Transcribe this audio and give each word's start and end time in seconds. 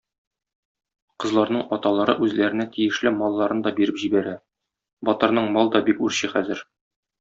Кызларның 1.23 1.61
аталары 1.77 2.15
үзләренә 2.29 2.67
тиешле 2.79 3.13
малларын 3.21 3.63
да 3.69 3.77
биреп 3.81 4.03
җибәрә, 4.07 4.37
батырның 5.13 5.55
мал 5.59 5.75
да 5.79 5.87
бик 5.91 6.07
үрчи 6.11 6.37
хәзер. 6.37 6.71